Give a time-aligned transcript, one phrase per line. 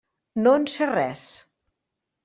[0.45, 1.23] No en sé res.